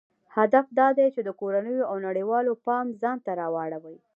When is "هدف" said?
0.37-0.65